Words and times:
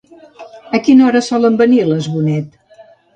A 0.77 0.79
quina 0.87 1.05
hora 1.07 1.21
solen 1.27 1.59
venir 1.59 1.83
les 1.91 2.09
Bonet? 2.15 2.59